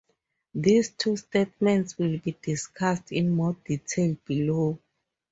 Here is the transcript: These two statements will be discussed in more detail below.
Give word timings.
These 0.55 0.93
two 0.95 1.15
statements 1.15 1.95
will 1.95 2.17
be 2.17 2.31
discussed 2.41 3.11
in 3.11 3.29
more 3.35 3.55
detail 3.63 4.17
below. 4.25 4.79